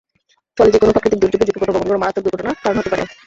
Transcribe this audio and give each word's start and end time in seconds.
ফলে 0.55 0.69
যেকোনো 0.73 0.91
প্রাকৃতিক 0.93 1.19
দুর্যোগে 1.21 1.45
ঝুঁকিপূর্ণ 1.47 1.71
ভবনগুলো 1.75 2.01
মারাত্মক 2.01 2.23
দুর্ঘটনার 2.25 2.61
কারণ 2.63 2.75
হতে 2.79 2.89
পারে। 2.93 3.03